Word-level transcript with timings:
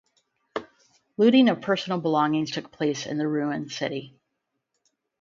Looting 1.17 1.47
of 1.47 1.61
personal 1.61 1.99
belongings 2.01 2.49
took 2.49 2.71
place 2.71 3.05
in 3.05 3.19
the 3.19 3.27
ruined 3.27 3.71
city. 3.71 4.17